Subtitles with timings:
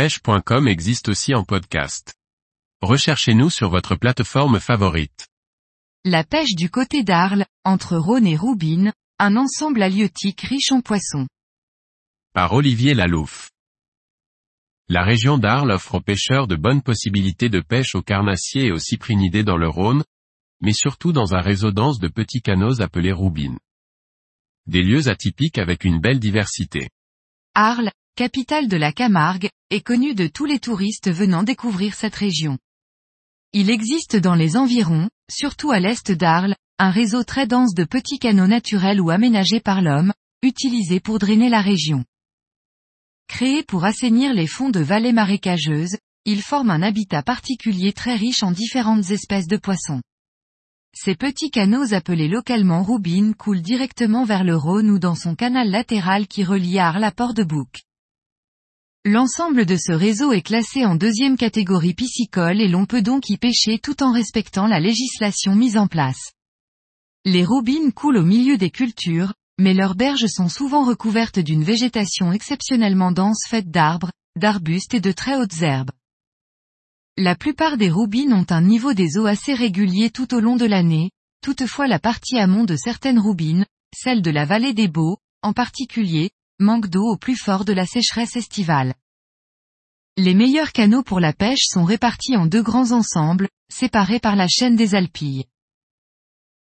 [0.00, 2.14] pêche.com existe aussi en podcast.
[2.80, 5.28] Recherchez-nous sur votre plateforme favorite.
[6.06, 11.28] La pêche du côté d'Arles, entre Rhône et Roubine, un ensemble halieutique riche en poissons.
[12.32, 13.50] Par Olivier Lalouf.
[14.88, 18.78] La région d'Arles offre aux pêcheurs de bonnes possibilités de pêche aux carnassiers et aux
[18.78, 20.02] cyprinidés dans le Rhône,
[20.62, 23.58] mais surtout dans un réseau dense de petits canaux appelés roubines.
[24.64, 26.88] Des lieux atypiques avec une belle diversité.
[27.54, 32.58] Arles, capitale de la Camargue, est connue de tous les touristes venant découvrir cette région.
[33.52, 38.18] Il existe dans les environs, surtout à l'est d'Arles, un réseau très dense de petits
[38.18, 42.04] canaux naturels ou aménagés par l'homme, utilisés pour drainer la région.
[43.28, 48.42] Créés pour assainir les fonds de vallées marécageuses, ils forment un habitat particulier très riche
[48.42, 50.00] en différentes espèces de poissons.
[50.94, 55.70] Ces petits canaux appelés localement roubines coulent directement vers le Rhône ou dans son canal
[55.70, 57.82] latéral qui relie Arles à Port-de-Bouc.
[59.06, 63.38] L'ensemble de ce réseau est classé en deuxième catégorie piscicole et l'on peut donc y
[63.38, 66.32] pêcher tout en respectant la législation mise en place.
[67.24, 72.30] Les roubines coulent au milieu des cultures, mais leurs berges sont souvent recouvertes d'une végétation
[72.32, 75.92] exceptionnellement dense faite d'arbres, d'arbustes et de très hautes herbes.
[77.16, 80.66] La plupart des roubines ont un niveau des eaux assez régulier tout au long de
[80.66, 81.10] l'année,
[81.42, 83.64] toutefois la partie amont de certaines roubines,
[83.96, 87.86] celle de la vallée des Baux, en particulier, manque d'eau au plus fort de la
[87.86, 88.94] sécheresse estivale.
[90.16, 94.46] Les meilleurs canaux pour la pêche sont répartis en deux grands ensembles, séparés par la
[94.48, 95.46] chaîne des Alpilles.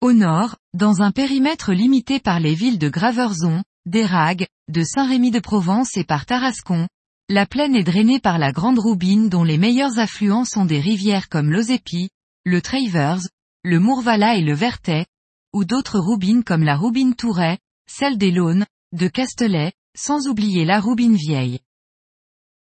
[0.01, 6.03] Au nord, dans un périmètre limité par les villes de Graverzon, d'Erague, de Saint-Rémy-de-Provence et
[6.03, 6.87] par Tarascon,
[7.29, 11.29] la plaine est drainée par la Grande Roubine dont les meilleurs affluents sont des rivières
[11.29, 12.09] comme l'Ozépi,
[12.45, 13.19] le Travers,
[13.63, 15.07] le Mourvala et le Vertet,
[15.51, 17.57] ou d'autres roubines comme la Roubine Touret,
[17.89, 21.59] celle des Launes, de Castelet, sans oublier la Roubine Vieille.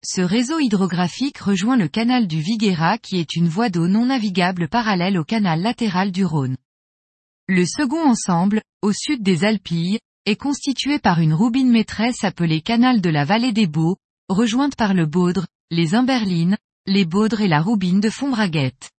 [0.02, 4.68] Ce réseau hydrographique rejoint le canal du Viguera qui est une voie d'eau non navigable
[4.68, 6.56] parallèle au canal latéral du Rhône.
[7.46, 13.02] Le second ensemble, au sud des Alpilles, est constitué par une roubine maîtresse appelée canal
[13.02, 13.96] de la vallée des Baux,
[14.30, 16.56] rejointe par le Baudre, les Imberlines,
[16.86, 18.90] les Baudres et la Roubine de Fombraguette.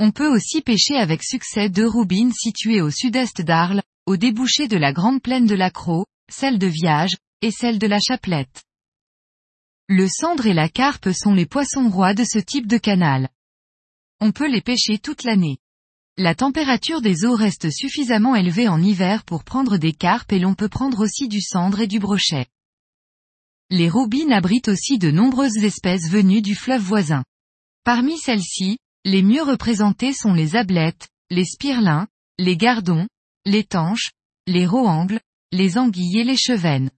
[0.00, 4.76] On peut aussi pêcher avec succès deux roubines situées au sud-est d'Arles, au débouché de
[4.76, 8.64] la grande plaine de la Croix, celle de Viage, et celle de la Chaplette.
[9.88, 13.28] Le cendre et la carpe sont les poissons rois de ce type de canal.
[14.20, 15.58] On peut les pêcher toute l'année.
[16.16, 20.54] La température des eaux reste suffisamment élevée en hiver pour prendre des carpes et l'on
[20.54, 22.46] peut prendre aussi du cendre et du brochet.
[23.68, 27.22] Les roubines abritent aussi de nombreuses espèces venues du fleuve voisin.
[27.84, 32.08] Parmi celles-ci, les mieux représentées sont les ablettes, les spirlins,
[32.38, 33.06] les gardons,
[33.44, 34.12] les tanches,
[34.46, 35.20] les roangles,
[35.56, 36.90] les anguilles et les chevennes.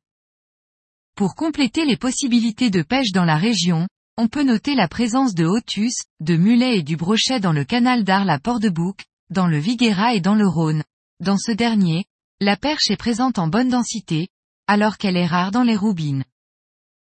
[1.14, 3.86] Pour compléter les possibilités de pêche dans la région,
[4.16, 8.02] on peut noter la présence de hotus, de mulets et du brochet dans le canal
[8.02, 10.82] d'Arles à Port-de-Bouc, dans le Viguera et dans le Rhône.
[11.20, 12.04] Dans ce dernier,
[12.40, 14.28] la perche est présente en bonne densité,
[14.66, 16.24] alors qu'elle est rare dans les roubines.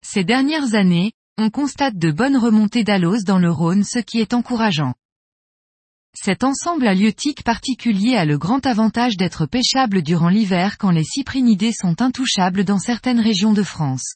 [0.03, 4.33] Ces dernières années, on constate de bonnes remontées d'alose dans le Rhône ce qui est
[4.33, 4.95] encourageant.
[6.15, 11.73] Cet ensemble halieutique particulier a le grand avantage d'être pêchable durant l'hiver quand les cyprinidés
[11.73, 14.15] sont intouchables dans certaines régions de France.